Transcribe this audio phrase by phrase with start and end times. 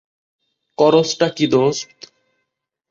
[0.77, 1.89] করছটা কি দোস্ত?